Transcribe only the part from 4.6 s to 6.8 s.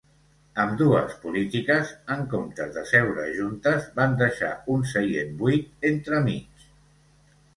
un seient buit entremig.